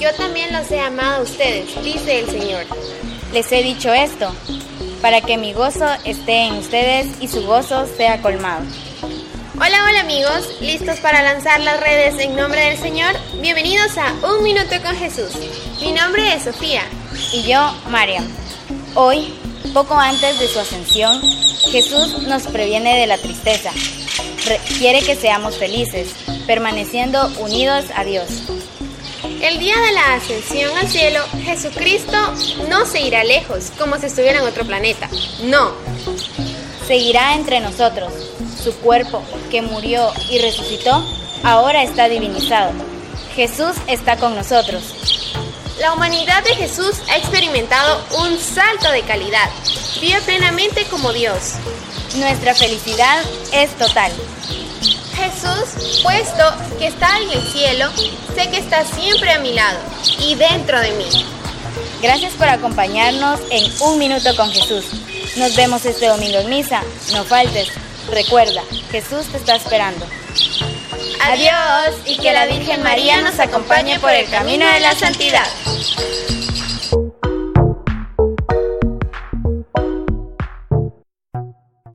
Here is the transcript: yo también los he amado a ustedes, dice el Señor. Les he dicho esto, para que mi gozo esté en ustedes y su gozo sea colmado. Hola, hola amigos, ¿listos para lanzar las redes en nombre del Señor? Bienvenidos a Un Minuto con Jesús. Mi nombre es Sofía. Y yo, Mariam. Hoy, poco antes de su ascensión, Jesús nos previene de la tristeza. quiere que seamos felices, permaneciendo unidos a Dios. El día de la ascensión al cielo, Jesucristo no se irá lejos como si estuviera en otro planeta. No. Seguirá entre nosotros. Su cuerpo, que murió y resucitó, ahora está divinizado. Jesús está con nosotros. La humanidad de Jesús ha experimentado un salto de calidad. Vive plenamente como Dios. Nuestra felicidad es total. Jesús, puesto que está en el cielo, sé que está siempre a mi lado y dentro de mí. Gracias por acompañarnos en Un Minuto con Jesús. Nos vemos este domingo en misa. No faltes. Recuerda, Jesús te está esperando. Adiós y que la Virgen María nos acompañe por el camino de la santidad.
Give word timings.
yo 0.00 0.12
también 0.16 0.52
los 0.52 0.68
he 0.72 0.80
amado 0.80 1.20
a 1.20 1.22
ustedes, 1.22 1.80
dice 1.84 2.20
el 2.20 2.26
Señor. 2.26 2.64
Les 3.32 3.50
he 3.52 3.62
dicho 3.62 3.92
esto, 3.92 4.34
para 5.00 5.20
que 5.20 5.38
mi 5.38 5.52
gozo 5.52 5.86
esté 6.04 6.46
en 6.46 6.54
ustedes 6.54 7.06
y 7.20 7.28
su 7.28 7.46
gozo 7.46 7.86
sea 7.96 8.20
colmado. 8.20 8.64
Hola, 9.54 9.84
hola 9.88 10.00
amigos, 10.00 10.60
¿listos 10.60 10.98
para 10.98 11.22
lanzar 11.22 11.60
las 11.60 11.78
redes 11.78 12.18
en 12.18 12.34
nombre 12.34 12.62
del 12.62 12.78
Señor? 12.78 13.14
Bienvenidos 13.40 13.96
a 13.96 14.12
Un 14.26 14.42
Minuto 14.42 14.74
con 14.82 14.96
Jesús. 14.96 15.30
Mi 15.80 15.92
nombre 15.92 16.34
es 16.34 16.42
Sofía. 16.42 16.82
Y 17.32 17.42
yo, 17.42 17.72
Mariam. 17.90 18.26
Hoy, 18.94 19.34
poco 19.72 19.94
antes 19.94 20.40
de 20.40 20.48
su 20.48 20.58
ascensión, 20.58 21.20
Jesús 21.70 22.22
nos 22.22 22.42
previene 22.48 22.98
de 22.98 23.06
la 23.06 23.18
tristeza. 23.18 23.70
quiere 24.78 25.00
que 25.00 25.14
seamos 25.14 25.56
felices, 25.58 26.08
permaneciendo 26.46 27.28
unidos 27.38 27.84
a 27.94 28.02
Dios. 28.02 28.61
El 29.42 29.58
día 29.58 29.74
de 29.80 29.90
la 29.90 30.14
ascensión 30.14 30.78
al 30.78 30.88
cielo, 30.88 31.20
Jesucristo 31.42 32.16
no 32.68 32.86
se 32.86 33.00
irá 33.00 33.24
lejos 33.24 33.72
como 33.76 33.98
si 33.98 34.06
estuviera 34.06 34.38
en 34.38 34.46
otro 34.46 34.64
planeta. 34.64 35.08
No. 35.42 35.72
Seguirá 36.86 37.34
entre 37.34 37.58
nosotros. 37.58 38.12
Su 38.62 38.72
cuerpo, 38.76 39.20
que 39.50 39.60
murió 39.60 40.12
y 40.30 40.38
resucitó, 40.38 41.04
ahora 41.42 41.82
está 41.82 42.08
divinizado. 42.08 42.70
Jesús 43.34 43.72
está 43.88 44.16
con 44.16 44.36
nosotros. 44.36 44.84
La 45.80 45.92
humanidad 45.92 46.44
de 46.44 46.54
Jesús 46.54 47.02
ha 47.10 47.16
experimentado 47.16 48.00
un 48.20 48.38
salto 48.38 48.92
de 48.92 49.02
calidad. 49.02 49.50
Vive 50.00 50.20
plenamente 50.20 50.84
como 50.84 51.12
Dios. 51.12 51.54
Nuestra 52.14 52.54
felicidad 52.54 53.24
es 53.52 53.76
total. 53.76 54.12
Jesús, 55.22 56.02
puesto 56.02 56.42
que 56.78 56.88
está 56.88 57.18
en 57.20 57.30
el 57.30 57.46
cielo, 57.46 57.88
sé 58.34 58.50
que 58.50 58.58
está 58.58 58.84
siempre 58.84 59.30
a 59.30 59.38
mi 59.38 59.52
lado 59.52 59.78
y 60.18 60.34
dentro 60.34 60.80
de 60.80 60.90
mí. 60.92 61.04
Gracias 62.02 62.32
por 62.32 62.48
acompañarnos 62.48 63.40
en 63.50 63.72
Un 63.82 63.98
Minuto 63.98 64.34
con 64.34 64.50
Jesús. 64.50 64.84
Nos 65.36 65.54
vemos 65.54 65.84
este 65.84 66.08
domingo 66.08 66.38
en 66.38 66.50
misa. 66.50 66.82
No 67.12 67.24
faltes. 67.24 67.68
Recuerda, 68.10 68.62
Jesús 68.90 69.26
te 69.30 69.36
está 69.36 69.54
esperando. 69.54 70.04
Adiós 71.22 71.94
y 72.04 72.16
que 72.16 72.32
la 72.32 72.46
Virgen 72.46 72.82
María 72.82 73.20
nos 73.20 73.38
acompañe 73.38 74.00
por 74.00 74.10
el 74.10 74.28
camino 74.28 74.66
de 74.66 74.80
la 74.80 74.96
santidad. 74.96 75.46